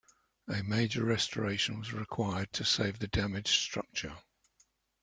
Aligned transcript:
A 0.47 0.63
major 0.63 1.03
restoration 1.05 1.77
was 1.77 1.93
required 1.93 2.51
to 2.53 2.65
save 2.65 2.97
the 2.97 3.07
damaged 3.07 3.49
structure. 3.53 4.17